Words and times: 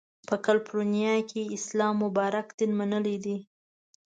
په 0.27 0.35
کالیفورنیا 0.45 1.15
کې 1.29 1.39
یې 1.45 1.49
اسلام 1.57 1.95
مبارک 2.03 2.47
دین 2.57 2.71
منلی 2.79 3.17
دی. 3.23 3.37